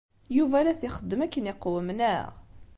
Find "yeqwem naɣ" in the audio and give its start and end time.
1.49-2.29